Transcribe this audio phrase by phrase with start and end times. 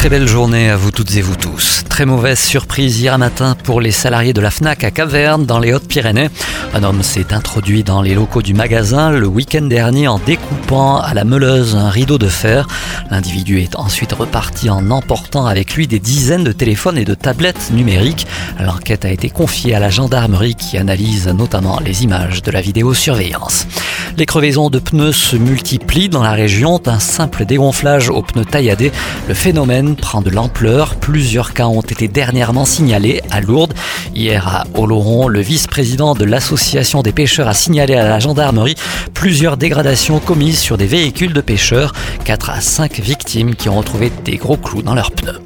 [0.00, 1.84] Très belle journée à vous toutes et vous tous.
[1.90, 5.74] Très mauvaise surprise hier matin pour les salariés de la FNAC à Caverne dans les
[5.74, 6.30] Hautes-Pyrénées.
[6.72, 11.12] Un homme s'est introduit dans les locaux du magasin le week-end dernier en découpant à
[11.12, 12.66] la meuleuse un rideau de fer.
[13.10, 17.70] L'individu est ensuite reparti en emportant avec lui des dizaines de téléphones et de tablettes
[17.70, 18.26] numériques.
[18.58, 23.66] L'enquête a été confiée à la gendarmerie qui analyse notamment les images de la vidéosurveillance.
[24.16, 28.92] Les crevaisons de pneus se multiplient dans la région d'un simple dégonflage aux pneus tailladés.
[29.28, 30.96] Le phénomène prend de l'ampleur.
[30.96, 33.74] Plusieurs cas ont été dernièrement signalés à Lourdes.
[34.14, 38.74] Hier à Oloron, le vice-président de l'association des pêcheurs a signalé à la gendarmerie
[39.14, 41.92] plusieurs dégradations commises sur des véhicules de pêcheurs.
[42.24, 45.40] 4 à 5 victimes qui ont retrouvé des gros clous dans leurs pneus.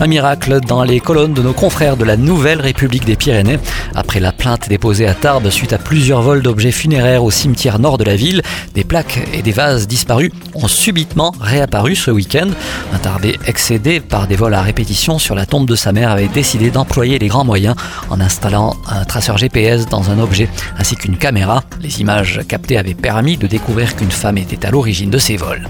[0.00, 3.58] Un miracle dans les colonnes de nos confrères de la Nouvelle République des Pyrénées.
[3.94, 7.98] Après la plainte déposée à Tarbes suite à plusieurs vols d'objets funéraires au cimetière nord
[7.98, 8.42] de la ville,
[8.74, 12.48] des plaques et des vases disparus ont subitement réapparu ce week-end.
[12.92, 16.28] Un Tarbé excédé par des vols à répétition sur la tombe de sa mère avait
[16.28, 17.76] décidé d'employer les grands moyens
[18.10, 21.64] en installant un traceur GPS dans un objet ainsi qu'une caméra.
[21.80, 25.68] Les images captées avaient permis de découvrir qu'une femme était à l'origine de ces vols.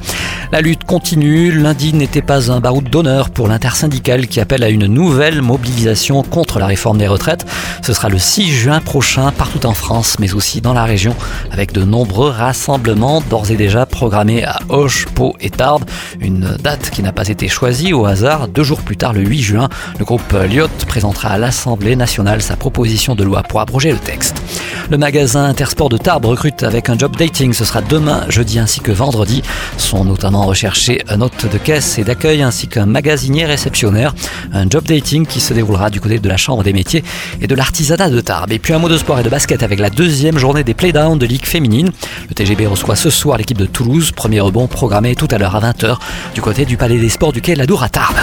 [0.52, 1.50] La lutte continue.
[1.50, 6.58] Lundi n'était pas un baroud d'honneur pour l'intersyndicale qui appelle à une nouvelle mobilisation contre
[6.58, 7.44] la réforme des retraites.
[7.82, 11.16] Ce sera le 6 juin prochain partout en France, mais aussi dans la région,
[11.50, 15.84] avec de nombreux rassemblements d'ores et déjà programmés à Auch, Pau et Tarbes.
[16.20, 18.48] Une date qui n'a pas été choisie au hasard.
[18.48, 22.56] Deux jours plus tard, le 8 juin, le groupe Lyot présentera à l'Assemblée nationale sa
[22.56, 24.42] proposition de loi pour abroger le texte.
[24.90, 27.54] Le magasin Intersport de Tarbes recrute avec un job dating.
[27.54, 29.42] Ce sera demain, jeudi ainsi que vendredi.
[29.78, 34.14] Sont notamment recherchés un hôte de caisse et d'accueil ainsi qu'un magasinier réceptionnaire.
[34.52, 37.02] Un job dating qui se déroulera du côté de la Chambre des métiers
[37.40, 38.52] et de l'artisanat de Tarbes.
[38.52, 41.18] Et puis un mot de sport et de basket avec la deuxième journée des playdowns
[41.18, 41.90] de Ligue féminine.
[42.28, 44.12] Le TGB reçoit ce soir l'équipe de Toulouse.
[44.12, 45.96] Premier rebond programmé tout à l'heure à 20h
[46.34, 48.20] du côté du Palais des Sports du Quai Ladour à Tarbes.